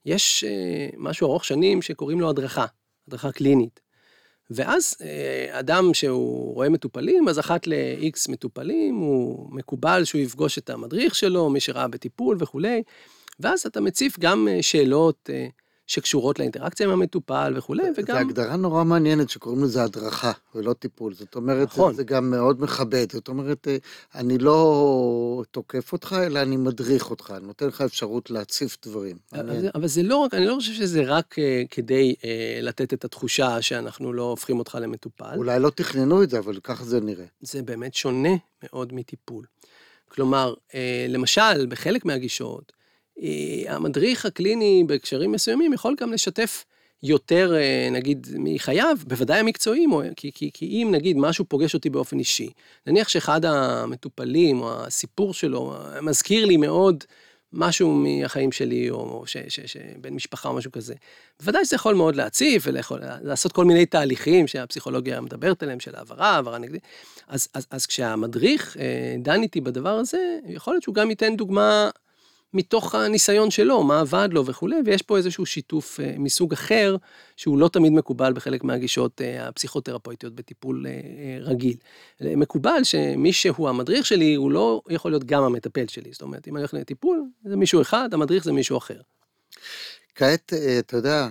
[0.06, 2.66] יש אה, משהו ארוך שנים שקוראים לו הדרכה,
[3.08, 3.80] הדרכה קלינית.
[4.52, 10.70] ואז אה, אדם שהוא רואה מטופלים, אז אחת ל-X מטופלים, הוא מקובל שהוא יפגוש את
[10.70, 12.84] המדריך שלו, מי שראה בטיפול וכולי,
[13.40, 15.30] ואז אתה מציף גם אה, שאלות
[15.90, 18.16] שקשורות לאינטראקציה עם המטופל וכולי, וגם...
[18.16, 21.14] זו הגדרה נורא מעניינת שקוראים לזה הדרכה ולא טיפול.
[21.14, 21.94] זאת אומרת, נכון.
[21.94, 23.12] זה גם מאוד מכבד.
[23.12, 23.78] זאת אומרת, אה,
[24.16, 29.18] אני לא תוקף אותך, אלא אני מדריך אותך, אני נותן לך אפשרות להציף דברים.
[29.34, 32.24] אבל, אבל זה לא רק, אני לא חושב שזה רק uh, כדי uh,
[32.62, 35.36] לתת את התחושה שאנחנו לא הופכים אותך למטופל.
[35.36, 37.26] אולי לא תכננו את זה, אבל ככה זה נראה.
[37.42, 39.46] זה באמת שונה מאוד מטיפול.
[40.08, 40.54] כלומר,
[41.10, 42.79] למשל, בחלק מהגישות, אה,
[43.68, 46.66] המדריך הקליני בהקשרים מסוימים יכול גם לשתף
[47.04, 52.20] יותר, אה, נגיד, מחייו, בוודאי המקצועיים, כי, כי, כי אם נגיד משהו פוגש אותי באופן
[52.20, 52.50] אישי,
[52.88, 57.04] נניח שאחד המטופלים או הסיפור שלו מזכיר לי מאוד
[57.54, 60.94] משהו מהחיים שלי, או ש, ש, ש, בן משפחה או משהו כזה,
[61.40, 66.58] בוודאי שזה יכול מאוד להציף ולעשות כל מיני תהליכים שהפסיכולוגיה מדברת עליהם, של העברה, העברה
[66.58, 66.82] נגדית.
[67.28, 71.90] אז, אז, אז כשהמדריך אה, דן איתי בדבר הזה, יכול להיות שהוא גם ייתן דוגמה
[72.54, 76.96] מתוך הניסיון שלו, מה עבד לו וכולי, ויש פה איזשהו שיתוף אה, מסוג אחר,
[77.36, 81.78] שהוא לא תמיד מקובל בחלק מהגישות אה, הפסיכותרפויטיות בטיפול אה, רגיל.
[82.22, 86.12] מקובל שמי שהוא המדריך שלי, הוא לא יכול להיות גם המטפל שלי.
[86.12, 89.02] זאת אומרת, אם אני הולך לטיפול, זה מישהו אחד, המדריך זה מישהו אחר.
[90.16, 91.28] כעת, אתה יודע,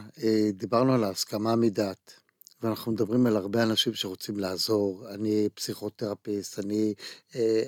[0.52, 2.14] דיברנו על ההסכמה מדעת.
[2.62, 6.94] ואנחנו מדברים על הרבה אנשים שרוצים לעזור, אני פסיכותרפיסט, אני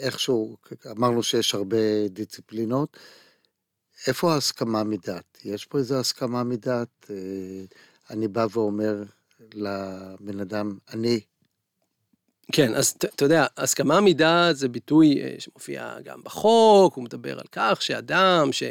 [0.03, 0.57] איכשהו,
[0.91, 2.97] אמרנו שיש הרבה דיציפלינות,
[4.07, 5.39] איפה ההסכמה מדעת?
[5.45, 7.11] יש פה איזו הסכמה מדעת?
[7.11, 7.17] אה,
[8.11, 9.03] אני בא ואומר
[9.55, 11.21] לבן אדם, אני.
[12.53, 17.47] כן, אז אתה יודע, הסכמה מדעת זה ביטוי אה, שמופיע גם בחוק, הוא מדבר על
[17.53, 18.63] כך שאדם ש...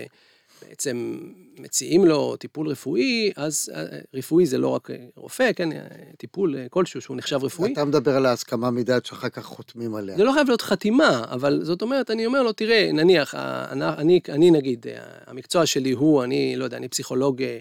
[0.67, 1.19] בעצם
[1.59, 5.69] מציעים לו טיפול רפואי, אז אה, רפואי זה לא רק רופא, כן,
[6.17, 7.73] טיפול כלשהו שהוא נחשב רפואי.
[7.73, 10.17] אתה מדבר על ההסכמה מדעת שאחר כך חותמים עליה.
[10.17, 14.51] זה לא חייב להיות חתימה, אבל זאת אומרת, אני אומר לו, תראה, נניח, אני, אני
[14.51, 14.85] נגיד,
[15.27, 17.57] המקצוע שלי הוא, אני לא יודע, אני פסיכולוג אה,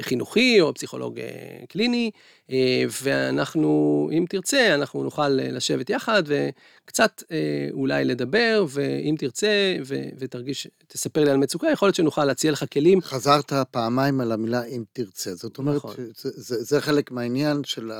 [0.00, 1.26] חינוכי או פסיכולוג אה,
[1.68, 2.10] קליני,
[3.02, 7.22] ואנחנו, אם תרצה, אנחנו נוכל לשבת יחד וקצת
[7.72, 9.76] אולי לדבר, ואם תרצה
[10.18, 13.00] ותרגיש, תספר לי על מצוקה, יכול להיות שנוכל להציע לך כלים.
[13.00, 15.94] חזרת פעמיים על המילה אם תרצה, זאת אומרת, נכון.
[16.16, 17.90] זה, זה, זה חלק מהעניין של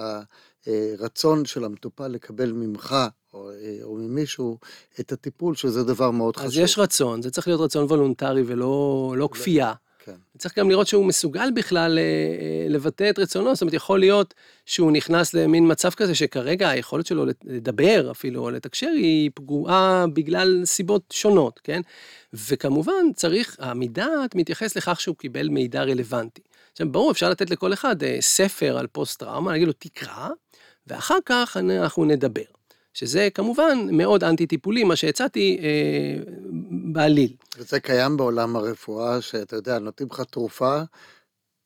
[0.66, 2.96] הרצון של המטופל לקבל ממך
[3.34, 3.50] או,
[3.82, 4.58] או ממישהו
[5.00, 6.62] את הטיפול, שזה דבר מאוד אז חשוב.
[6.62, 9.72] אז יש רצון, זה צריך להיות רצון וולונטרי ולא לא כפייה.
[10.08, 10.38] כן.
[10.38, 11.98] צריך גם לראות שהוא מסוגל בכלל
[12.68, 14.34] לבטא את רצונו, זאת אומרת, יכול להיות
[14.66, 20.62] שהוא נכנס למין מצב כזה שכרגע היכולת שלו לדבר אפילו, או לתקשר, היא פגועה בגלל
[20.64, 21.80] סיבות שונות, כן?
[22.32, 26.42] וכמובן, צריך, המדעת מתייחס לכך שהוא קיבל מידע רלוונטי.
[26.72, 30.28] עכשיו, ברור, אפשר לתת לכל אחד ספר על פוסט-טראומה, להגיד לו, תקרא,
[30.86, 32.42] ואחר כך אנחנו נדבר.
[32.94, 36.32] שזה כמובן מאוד אנטי-טיפולי, מה שהצעתי אה,
[36.92, 37.36] בעליל.
[37.58, 40.80] וזה קיים בעולם הרפואה, שאתה יודע, נותנים לך תרופה,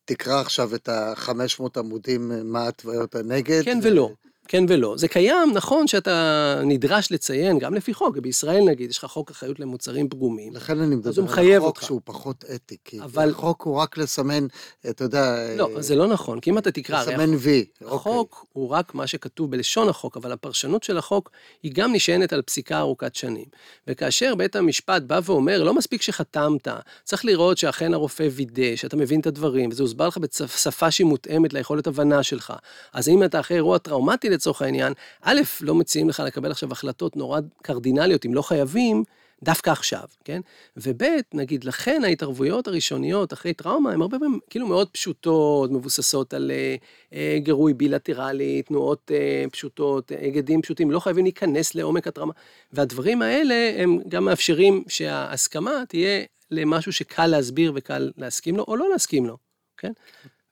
[0.05, 3.63] תקרא עכשיו את ה-500 עמודים, מה התוויות הנגד.
[3.65, 3.87] כן ו...
[3.87, 4.11] ולא.
[4.53, 4.95] כן ולא.
[4.97, 9.61] זה קיים, נכון שאתה נדרש לציין, גם לפי חוק, בישראל נגיד, יש לך חוק אחריות
[9.61, 10.55] למוצרים פגומים.
[10.55, 11.83] לכן אני מדבר על חוק אותך.
[11.83, 13.31] שהוא פחות אתי, כי אבל...
[13.31, 14.47] החוק הוא רק לסמן,
[14.91, 15.37] אתה יודע...
[15.57, 15.83] לא, אה...
[15.83, 17.03] זה לא נכון, כי אם אתה תקרא...
[17.03, 17.97] לסמן וי, אוקיי.
[17.97, 18.47] החוק.
[18.53, 21.31] הוא רק מה שכתוב בלשון החוק, אבל הפרשנות של החוק
[21.63, 23.47] היא גם נשענת על פסיקה ארוכת שנים.
[23.87, 26.69] וכאשר בית המשפט בא ואומר, לא מספיק שחתמת,
[27.05, 31.53] צריך לראות שאכן הרופא וידא, שאתה מבין את הדברים, וזה הוסבר לך בשפה שהיא מותאמת
[31.53, 32.53] ליכולת הבנה שלך.
[32.93, 37.17] אז אם אתה אחרי אירוע טראומטי לצורך העניין, א', לא מציעים לך לקבל עכשיו החלטות
[37.17, 39.05] נורא קרדינליות, אם לא חייבים,
[39.43, 40.41] דווקא עכשיו, כן?
[40.77, 41.03] וב',
[41.35, 46.77] נגיד, לכן ההתערבויות הראשוניות אחרי טראומה הן הרבה פעמים כאילו מאוד פשוטות, מבוססות על אה,
[47.13, 52.33] אה, גירוי בילטרלי, תנועות אה, פשוטות, היגדים פשוטים, לא חייבים להיכנס לעומק הטראומה.
[52.73, 58.91] והדברים האלה הם גם מאפשרים שההסכמה תהיה למשהו שקל להסביר וקל להסכים לו, או לא
[58.91, 59.37] להסכים לו,
[59.77, 59.93] כן?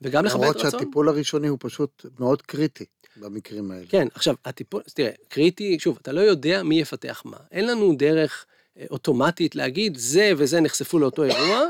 [0.02, 0.56] וגם לכבד רצון.
[0.56, 2.84] למרות שהטיפול הראשוני הוא פשוט מאוד קריטי.
[3.20, 3.86] במקרים האלה.
[3.88, 7.36] כן, עכשיו, הטיפול, תראה, קריטי, שוב, אתה לא יודע מי יפתח מה.
[7.52, 8.46] אין לנו דרך
[8.78, 11.60] אה, אוטומטית להגיד, זה וזה נחשפו לאותו אירוע,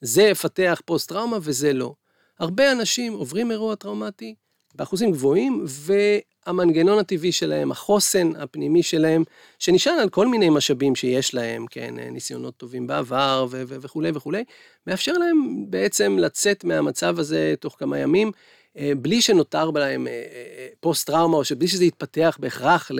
[0.00, 1.94] זה יפתח פוסט-טראומה וזה לא.
[2.38, 4.34] הרבה אנשים עוברים אירוע טראומטי
[4.74, 9.24] באחוזים גבוהים, והמנגנון הטבעי שלהם, החוסן הפנימי שלהם,
[9.58, 14.44] שנשען על כל מיני משאבים שיש להם, כן, ניסיונות טובים בעבר וכולי וכולי,
[14.86, 18.32] מאפשר להם בעצם לצאת מהמצב הזה תוך כמה ימים.
[18.78, 22.90] אה, בלי שנותר בהם אה, אה, פוסט-טראומה, או שבלי שזה יתפתח בהכרח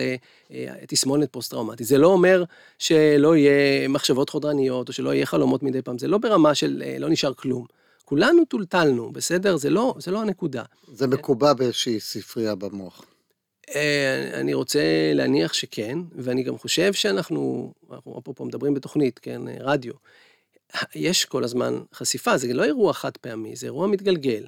[0.49, 1.87] לתסמונת פוסט-טראומטית.
[1.87, 2.43] זה לא אומר
[2.79, 7.09] שלא יהיה מחשבות חודרניות, או שלא יהיה חלומות מדי פעם, זה לא ברמה של לא
[7.09, 7.65] נשאר כלום.
[8.11, 9.57] כולנו טולטלנו, בסדר?
[9.57, 10.63] זה לא, זה לא הנקודה.
[10.93, 13.05] זה מקובע באיזושהי ספרייה במוח.
[14.33, 19.93] אני רוצה להניח שכן, ואני גם חושב שאנחנו, אנחנו אפרופו מדברים בתוכנית, כן, רדיו.
[20.95, 24.45] יש כל הזמן חשיפה, זה לא אירוע חד פעמי, זה אירוע מתגלגל.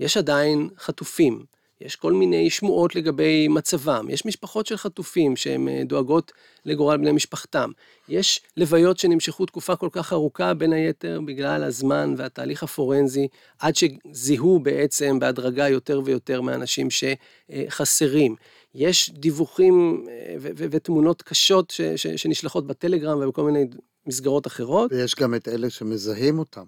[0.00, 1.44] יש עדיין חטופים,
[1.80, 6.32] יש כל מיני שמועות לגבי מצבם, יש משפחות של חטופים שהן אה, דואגות
[6.64, 7.70] לגורל בני משפחתם,
[8.08, 14.58] יש לוויות שנמשכו תקופה כל כך ארוכה, בין היתר בגלל הזמן והתהליך הפורנזי, עד שזיהו
[14.58, 18.36] בעצם בהדרגה יותר ויותר מהאנשים שחסרים.
[18.74, 23.66] יש דיווחים אה, ותמונות קשות שנשלחות בטלגרם ובכל מיני
[24.06, 24.92] מסגרות אחרות.
[24.92, 26.64] ויש גם את אלה שמזהים אותם,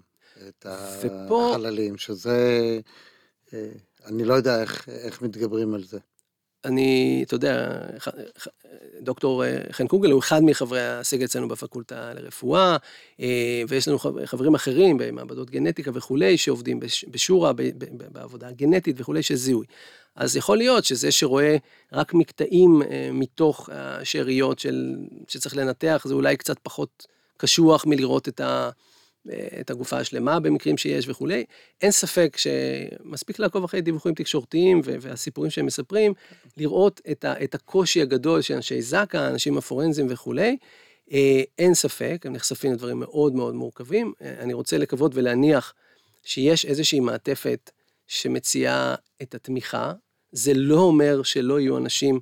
[0.47, 0.65] את
[1.01, 1.51] ופה...
[1.51, 2.79] החללים, שזה...
[4.03, 5.99] אה, אני לא יודע איך, איך מתגברים על זה.
[6.65, 7.81] אני, אתה יודע,
[9.01, 12.77] דוקטור אה, חן קוגל הוא אחד מחברי הסגל אצלנו בפקולטה לרפואה,
[13.19, 17.51] אה, ויש לנו חברים אחרים במעבדות גנטיקה וכולי, שעובדים בשורה,
[18.11, 19.65] בעבודה גנטית וכולי, של זיהוי.
[20.15, 21.57] אז יכול להיות שזה שרואה
[21.93, 22.81] רק מקטעים
[23.13, 24.95] מתוך השאריות של,
[25.27, 28.69] שצריך לנתח, זה אולי קצת פחות קשוח מלראות את ה...
[29.61, 31.45] את הגופה השלמה במקרים שיש וכולי.
[31.81, 36.13] אין ספק שמספיק לעקוב אחרי דיווחים תקשורתיים והסיפורים שהם מספרים,
[36.57, 40.57] לראות את, ה, את הקושי הגדול של אנשי זק"א, האנשים הפורנזיים וכולי.
[41.11, 44.13] אה, אין ספק, הם נחשפים לדברים מאוד מאוד מורכבים.
[44.21, 45.73] אה, אני רוצה לקוות ולהניח
[46.23, 47.71] שיש איזושהי מעטפת
[48.07, 49.93] שמציעה את התמיכה.
[50.31, 52.19] זה לא אומר שלא יהיו אנשים,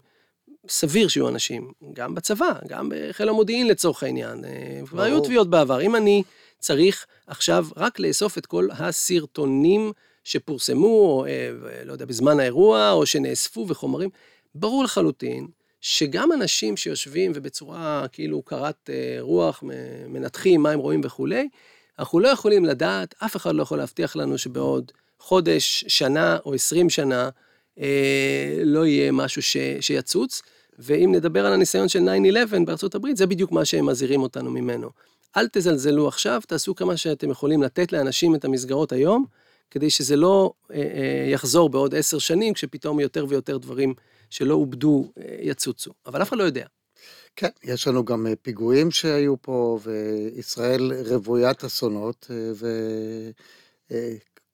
[0.70, 4.46] סביר שיהיו אנשים, גם בצבא, גם בחיל המודיעין לצורך העניין.
[4.46, 5.82] אה, כבר היו תביעות בעבר.
[5.82, 6.24] אם אני...
[6.62, 9.91] צריך עכשיו רק לאסוף את כל הסרטונים
[10.24, 11.52] שפורסמו, או אה,
[11.86, 14.10] לא יודע, בזמן האירוע, או שנאספו וחומרים.
[14.56, 15.47] ברור לחלוטין
[15.82, 19.63] שגם אנשים שיושבים ובצורה כאילו קרת אה, רוח,
[20.08, 21.50] מנתחים מה הם רואים וכולי,
[22.00, 26.89] אנחנו לא יכולים לדעת, אף אחד לא יכול להבטיח לנו שבעוד חודש, שנה או עשרים
[26.89, 27.30] שנה,
[27.80, 30.41] אה, לא יהיה משהו ש, שיצוץ.
[30.80, 34.89] ואם נדבר על הניסיון של 9-11 בארצות הברית, זה בדיוק מה שהם מזהירים אותנו ממנו.
[35.38, 39.26] אל תזלזלו עכשיו, תעשו כמה שאתם יכולים לתת לאנשים את המסגרות היום,
[39.72, 43.94] כדי שזה לא אה, אה, יחזור בעוד עשר שנים, כשפתאום יותר ויותר דברים
[44.30, 45.91] שלא עובדו אה, יצוצו.
[46.06, 46.65] אבל אף אחד לא יודע.
[47.36, 52.32] כן, יש לנו גם פיגועים שהיו פה, וישראל רוויית אסונות,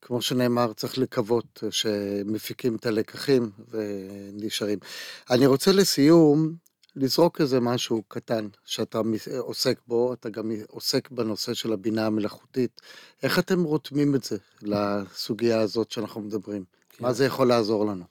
[0.03, 4.79] וכמו שנאמר, צריך לקוות שמפיקים את הלקחים ונשארים.
[5.29, 6.55] אני רוצה לסיום
[6.99, 9.01] לזרוק איזה משהו קטן שאתה
[9.39, 12.81] עוסק בו, אתה גם עוסק בנושא של הבינה המלאכותית.
[13.23, 16.63] איך אתם רותמים את זה לסוגיה הזאת שאנחנו מדברים?
[16.89, 17.03] כן.
[17.03, 18.03] מה זה יכול לעזור לנו?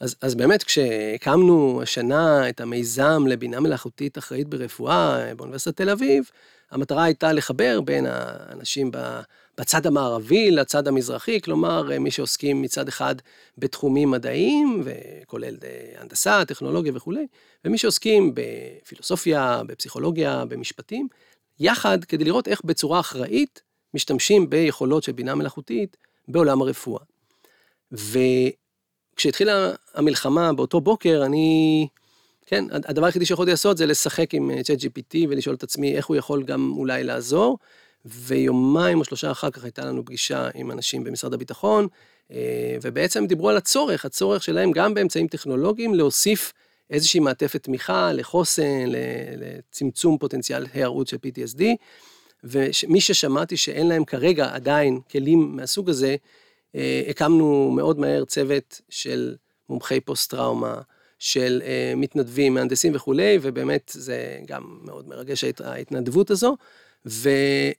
[0.00, 6.30] אז, אז באמת, כשהקמנו השנה את המיזם לבינה מלאכותית אחראית ברפואה באוניברסיטת תל אביב,
[6.70, 8.90] המטרה הייתה לחבר בין האנשים
[9.58, 13.14] בצד המערבי לצד המזרחי, כלומר, מי שעוסקים מצד אחד
[13.58, 15.56] בתחומים מדעיים, וכולל
[15.96, 17.26] הנדסה, טכנולוגיה וכולי,
[17.64, 21.08] ומי שעוסקים בפילוסופיה, בפסיכולוגיה, במשפטים,
[21.60, 23.62] יחד כדי לראות איך בצורה אחראית
[23.94, 25.96] משתמשים ביכולות של בינה מלאכותית
[26.28, 27.02] בעולם הרפואה.
[27.92, 31.88] וכשהתחילה המלחמה באותו בוקר, אני
[32.46, 36.06] כן, הדבר היחידי שיכולתי לעשות זה לשחק עם צ'אט אה, GPT ולשאול את עצמי איך
[36.06, 37.58] הוא יכול גם אולי לעזור.
[38.04, 41.86] ויומיים או שלושה אחר כך הייתה לנו פגישה עם אנשים במשרד הביטחון,
[42.32, 46.52] אה, ובעצם דיברו על הצורך, הצורך שלהם גם באמצעים טכנולוגיים להוסיף
[46.90, 48.84] איזושהי מעטפת תמיכה לחוסן,
[49.36, 51.62] לצמצום פוטנציאל היערות של PTSD.
[52.44, 56.16] ומי ששמעתי שאין להם כרגע עדיין כלים מהסוג הזה,
[56.74, 59.36] אה, הקמנו מאוד מהר צוות של
[59.68, 60.80] מומחי פוסט-טראומה,
[61.22, 66.56] של uh, מתנדבים, מהנדסים וכולי, ובאמת זה גם מאוד מרגש ההתנדבות הזו.
[67.06, 67.30] ו,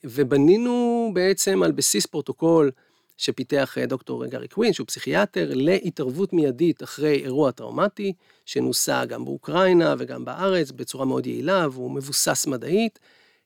[0.04, 2.72] ובנינו בעצם על בסיס פרוטוקול
[3.18, 8.14] שפיתח אה, דוקטור גארי קווין, שהוא פסיכיאטר, להתערבות מיידית אחרי אירוע טראומטי,
[8.46, 13.00] שנוסה גם באוקראינה וגם בארץ בצורה מאוד יעילה, והוא מבוסס מדעית.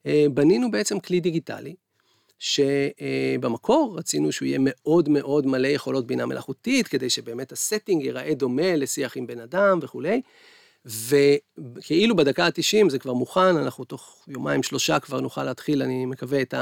[0.05, 1.75] אה, בנינו בעצם כלי דיגיטלי,
[2.39, 8.33] שבמקור רצינו שהוא יהיה מאוד מאוד מלא יכולות בינה מלאכותית, כדי שבאמת ה setting ייראה
[8.33, 10.21] דומה לשיח עם בן אדם וכולי.
[10.87, 16.41] וכאילו בדקה ה-90 זה כבר מוכן, אנחנו תוך יומיים שלושה כבר נוכל להתחיל, אני מקווה,
[16.41, 16.53] את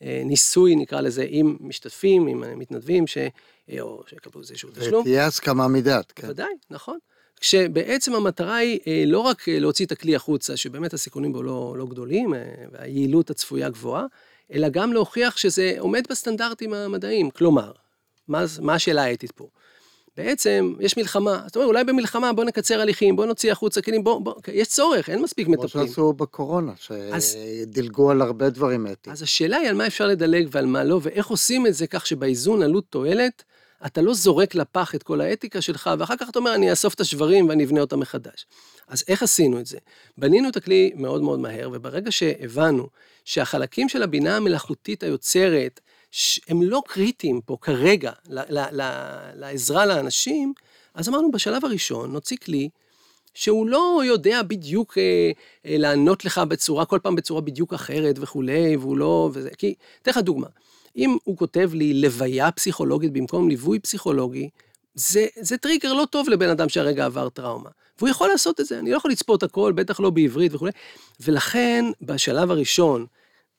[0.00, 3.18] הניסוי, נקרא לזה, עם משתתפים, עם מתנדבים, ש...
[3.80, 5.00] או שיקבלו איזשהו תשלום.
[5.00, 6.26] ותהיה הסכמה מדעת, כן.
[6.26, 6.98] בוודאי, נכון.
[7.40, 11.86] כשבעצם המטרה היא אה, לא רק להוציא את הכלי החוצה, שבאמת הסיכונים בו לא, לא
[11.86, 12.40] גדולים, אה,
[12.72, 14.06] והיעילות הצפויה גבוהה,
[14.52, 17.30] אלא גם להוכיח שזה עומד בסטנדרטים המדעיים.
[17.30, 17.72] כלומר,
[18.28, 19.48] מה, מה השאלה האתית פה?
[20.16, 24.20] בעצם יש מלחמה, זאת אומרת, אולי במלחמה בוא נקצר הליכים, בוא נוציא החוצה כלים, בוא,
[24.20, 25.68] בוא, יש צורך, אין מספיק מטפלים.
[25.68, 26.72] כמו שעשו בקורונה,
[27.20, 29.12] שדילגו על הרבה דברים אתיים.
[29.12, 32.06] אז השאלה היא על מה אפשר לדלג ועל מה לא, ואיך עושים את זה כך
[32.06, 33.44] שבאיזון עלות תועלת,
[33.86, 37.00] אתה לא זורק לפח את כל האתיקה שלך, ואחר כך אתה אומר, אני אאסוף את
[37.00, 38.46] השברים ואני אבנה אותם מחדש.
[38.88, 39.78] אז איך עשינו את זה?
[40.18, 42.88] בנינו את הכלי מאוד מאוד מהר, וברגע שהבנו
[43.24, 45.80] שהחלקים של הבינה המלאכותית היוצרת,
[46.48, 48.12] הם לא קריטיים פה כרגע
[49.34, 50.52] לעזרה לאנשים,
[50.94, 52.68] אז אמרנו, בשלב הראשון נוציא כלי
[53.34, 55.30] שהוא לא יודע בדיוק אה,
[55.66, 60.10] אה, לענות לך בצורה, כל פעם בצורה בדיוק אחרת וכולי, והוא לא, וזה, כי, אתן
[60.10, 60.46] לך דוגמה,
[60.96, 64.48] אם הוא כותב לי לוויה פסיכולוגית במקום ליווי פסיכולוגי,
[64.94, 67.70] זה, זה טריגר לא טוב לבן אדם שהרגע עבר טראומה.
[67.98, 70.72] והוא יכול לעשות את זה, אני לא יכול לצפות הכל, בטח לא בעברית וכולי.
[71.20, 73.06] ולכן, בשלב הראשון,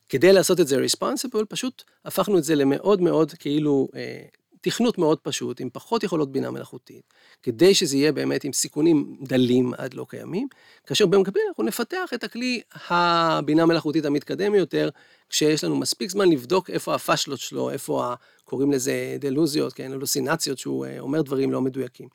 [0.09, 4.25] כדי לעשות את זה responsible, פשוט הפכנו את זה למאוד מאוד כאילו אה,
[4.61, 9.73] תכנות מאוד פשוט, עם פחות יכולות בינה מלאכותית, כדי שזה יהיה באמת עם סיכונים דלים
[9.77, 10.47] עד לא קיימים,
[10.85, 14.89] כאשר במקביל אנחנו נפתח את הכלי הבינה מלאכותית המתקדם יותר,
[15.29, 20.57] כשיש לנו מספיק זמן לבדוק איפה הפאשלות שלו, איפה ה, קוראים לזה דלוזיות, כן, אלוסינציות,
[20.57, 22.07] שהוא אה, אומר דברים לא מדויקים.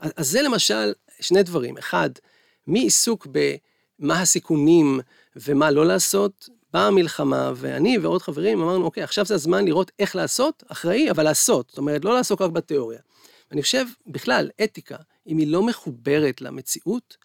[0.00, 2.10] אז, אז זה למשל שני דברים, אחד,
[2.66, 5.00] מעיסוק במה הסיכונים
[5.36, 10.16] ומה לא לעשות, באה המלחמה, ואני ועוד חברים אמרנו, אוקיי, עכשיו זה הזמן לראות איך
[10.16, 11.68] לעשות, אחראי, אבל לעשות.
[11.68, 13.00] זאת אומרת, לא לעסוק רק בתיאוריה.
[13.50, 17.16] ואני חושב, בכלל, אתיקה, אם היא לא מחוברת למציאות,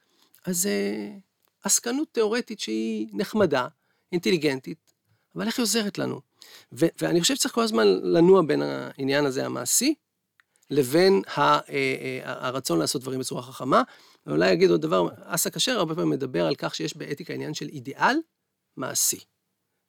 [0.46, 1.18] אז זה אה,
[1.64, 3.68] עסקנות תיאורטית שהיא נחמדה,
[4.12, 4.94] אינטליגנטית,
[5.36, 6.22] אבל איך היא עוזרת לנו?
[6.74, 9.94] ו- ואני חושב שצריך כל הזמן לנוע בין העניין הזה המעשי,
[10.70, 13.82] לבין ה- אה, אה, הרצון לעשות דברים בצורה חכמה.
[14.26, 17.68] ואולי אגיד עוד דבר, אסא כשר הרבה פעמים מדבר על כך שיש באתיקה עניין של
[17.68, 18.18] אידיאל
[18.78, 19.33] מעשי.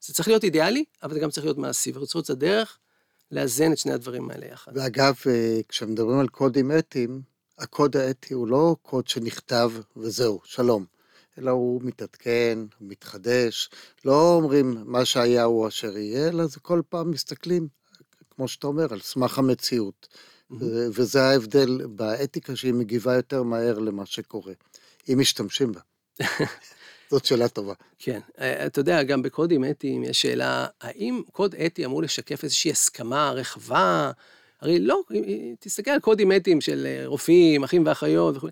[0.06, 2.78] זה צריך להיות אידיאלי, אבל זה גם צריך להיות מעשי, וצריך להיות הדרך
[3.30, 4.72] לאזן את שני הדברים האלה יחד.
[4.74, 7.22] ואגב, אה, כשמדברים על קודים אתיים,
[7.58, 10.84] הקוד האתי הוא לא קוד שנכתב וזהו, שלום,
[11.38, 13.70] אלא הוא מתעדכן, הוא מתחדש,
[14.04, 17.68] לא אומרים מה שהיה הוא אשר יהיה, אלא זה כל פעם מסתכלים,
[18.30, 20.08] כמו שאתה אומר, על סמך המציאות.
[20.08, 20.56] Mm-hmm.
[20.92, 24.52] וזה ההבדל באתיקה שהיא מגיבה יותר מהר למה שקורה,
[25.08, 25.80] אם משתמשים בה.
[27.14, 27.74] זאת שאלה טובה.
[27.98, 32.70] כן, אה, אתה יודע, גם בקודים אתיים יש שאלה, האם קוד אתי אמור לשקף איזושהי
[32.70, 34.10] הסכמה רחבה?
[34.60, 35.00] הרי לא,
[35.60, 38.48] תסתכל על קודים אתיים של אה, רופאים, אחים ואחיות וכו',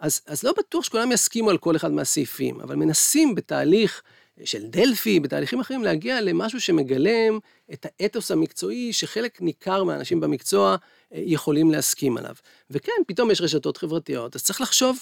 [0.00, 4.02] אז, אז לא בטוח שכולם יסכימו על כל אחד מהסעיפים, אבל מנסים בתהליך
[4.44, 7.38] של דלפי, בתהליכים אחרים, להגיע למשהו שמגלם
[7.72, 10.76] את האתוס המקצועי שחלק ניכר מהאנשים במקצוע
[11.14, 12.34] אה, יכולים להסכים עליו.
[12.70, 14.98] וכן, פתאום יש רשתות חברתיות, אז צריך לחשוב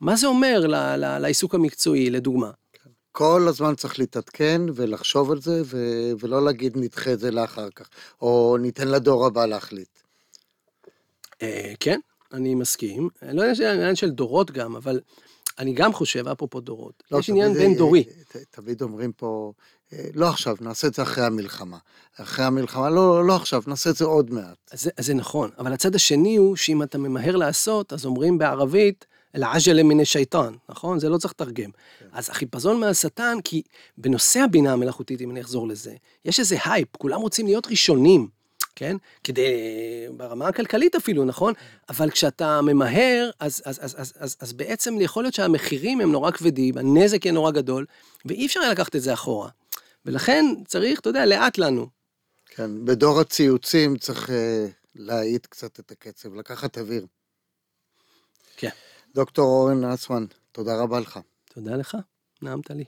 [0.00, 0.66] מה זה אומר
[1.20, 2.50] לעיסוק המקצועי, לדוגמה?
[3.12, 7.88] כל הזמן צריך להתעדכן ולחשוב על זה, ו- ולא להגיד נדחה את זה לאחר כך,
[8.22, 9.88] או ניתן לדור הבא להחליט.
[11.42, 12.00] אה, כן,
[12.32, 13.08] אני מסכים.
[13.22, 15.00] לא יודע שזה עניין של דורות גם, אבל
[15.58, 18.04] אני גם חושב, אפרופו דורות, לא, יש עניין בין דורי.
[18.50, 19.52] תמיד אומרים פה,
[19.92, 21.78] אה, לא עכשיו, נעשה את זה אחרי המלחמה.
[22.16, 24.56] אחרי המלחמה, לא, לא עכשיו, נעשה את זה עוד מעט.
[24.72, 28.38] אז זה, אז זה נכון, אבל הצד השני הוא שאם אתה ממהר לעשות, אז אומרים
[28.38, 30.98] בערבית, אל-עג'לה מן השייטן, נכון?
[30.98, 31.70] זה לא צריך לתרגם.
[32.12, 33.62] אז החיפזון מהשטן, כי
[33.98, 38.28] בנושא הבינה המלאכותית, אם אני אחזור לזה, יש איזה הייפ, כולם רוצים להיות ראשונים,
[38.76, 38.96] כן?
[39.24, 39.52] כדי,
[40.16, 41.54] ברמה הכלכלית אפילו, נכון?
[41.88, 46.30] אבל כשאתה ממהר, אז, אז, אז, אז, אז, אז בעצם יכול להיות שהמחירים הם נורא
[46.30, 47.86] כבדים, הנזק יהיה נורא גדול,
[48.24, 49.48] ואי אפשר היה לקחת את זה אחורה.
[50.04, 51.86] ולכן צריך, אתה יודע, לאט לנו.
[52.46, 57.06] כן, בדור הציוצים צריך אה, להאט קצת את הקצב, לקחת אוויר.
[58.56, 58.70] כן.
[59.14, 61.20] דוקטור אורן אסמן, תודה רבה לך.
[61.54, 61.96] תודה לך,
[62.42, 62.84] נעמת לי.